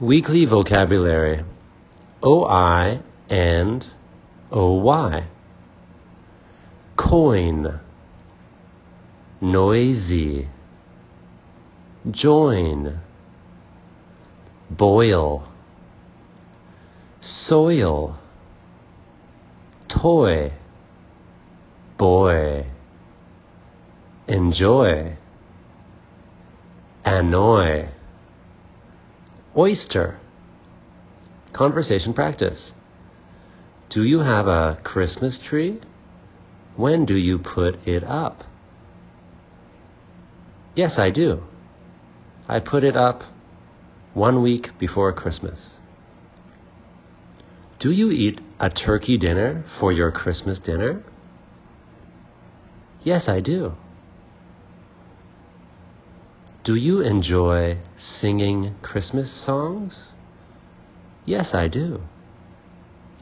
Weekly 0.00 0.46
vocabulary 0.46 1.44
OI 2.24 3.02
and 3.28 3.84
OY. 4.50 5.26
Coin, 6.96 7.80
noisy, 9.42 10.48
join, 12.10 13.00
boil, 14.70 15.46
soil, 17.46 18.18
toy, 19.90 20.52
boy, 21.98 22.66
enjoy, 24.26 25.16
annoy, 27.04 27.88
oyster. 29.56 30.20
Conversation 31.52 32.14
practice. 32.14 32.72
Do 33.90 34.04
you 34.04 34.20
have 34.20 34.46
a 34.46 34.78
Christmas 34.84 35.38
tree? 35.48 35.80
When 36.76 37.04
do 37.04 37.16
you 37.16 37.38
put 37.38 37.86
it 37.86 38.04
up? 38.04 38.44
Yes, 40.76 40.92
I 40.96 41.10
do. 41.10 41.42
I 42.48 42.60
put 42.60 42.84
it 42.84 42.96
up 42.96 43.22
one 44.14 44.42
week 44.42 44.78
before 44.78 45.12
Christmas. 45.12 45.58
Do 47.80 47.90
you 47.90 48.10
eat 48.10 48.40
a 48.60 48.70
turkey 48.70 49.18
dinner 49.18 49.64
for 49.78 49.92
your 49.92 50.12
Christmas 50.12 50.58
dinner? 50.58 51.04
Yes, 53.02 53.24
I 53.26 53.40
do. 53.40 53.72
Do 56.62 56.74
you 56.74 57.00
enjoy 57.00 57.78
singing 58.20 58.74
Christmas 58.82 59.30
songs? 59.46 59.96
Yes, 61.24 61.46
I 61.54 61.68
do. 61.68 62.02